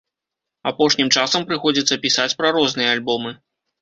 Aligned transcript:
Апошнім 0.69 1.11
часам 1.21 1.45
прыходзіцца 1.51 1.99
пісаць 2.07 2.29
пра 2.41 2.47
розныя 2.59 2.89
альбомы. 2.99 3.31